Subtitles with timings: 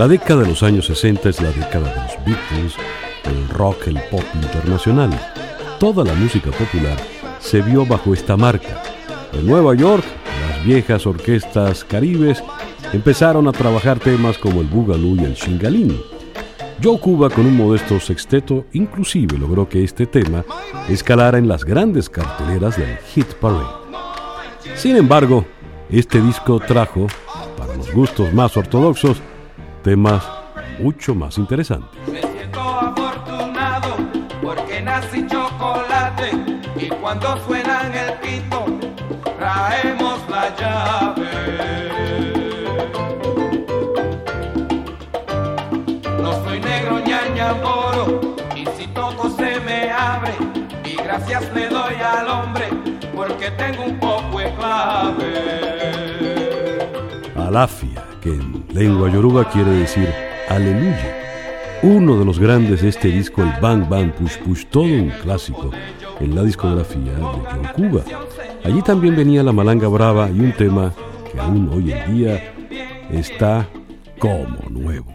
[0.00, 2.74] La década de los años 60 es la década de los Beatles,
[3.24, 5.10] el rock, el pop internacional.
[5.78, 6.96] Toda la música popular
[7.38, 8.82] se vio bajo esta marca.
[9.34, 10.02] En Nueva York,
[10.48, 12.42] las viejas orquestas caribes
[12.94, 16.00] empezaron a trabajar temas como el boogaloo y el shingalín.
[16.82, 20.46] Joe Cuba con un modesto sexteto inclusive logró que este tema
[20.88, 23.66] escalara en las grandes carteleras del Hit Parade.
[24.76, 25.44] Sin embargo,
[25.90, 27.06] este disco trajo,
[27.58, 29.20] para los gustos más ortodoxos,
[29.82, 30.22] temas
[30.78, 31.88] mucho más interesantes.
[32.10, 33.96] Me siento afortunado
[34.42, 36.30] porque nací chocolate
[36.76, 38.64] y cuando suenan el pito
[39.38, 41.30] traemos la llave.
[46.22, 50.34] No soy negro ñaña moro y si toco se me abre
[50.84, 52.68] y gracias le doy al hombre
[53.14, 55.70] porque tengo un poco de clave.
[57.36, 60.08] Alafia, que en Lengua yoruba quiere decir
[60.48, 61.16] aleluya.
[61.82, 65.70] Uno de los grandes de este disco, el Bang Bang Push Push, todo un clásico
[66.20, 68.02] en la discografía de John Cuba.
[68.62, 70.92] Allí también venía la malanga brava y un tema
[71.30, 72.54] que aún hoy en día
[73.10, 73.66] está
[74.18, 75.12] como nuevo.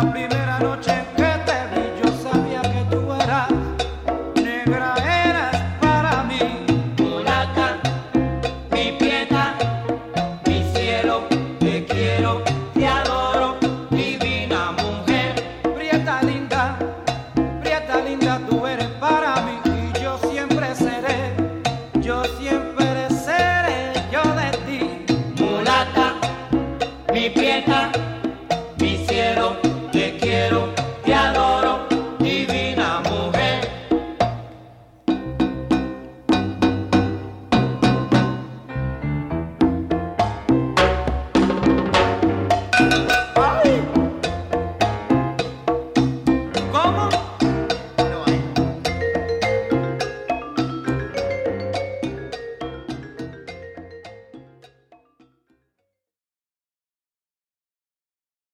[0.00, 0.47] la primera.